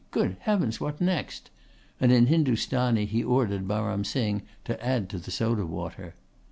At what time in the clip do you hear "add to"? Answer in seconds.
4.83-5.19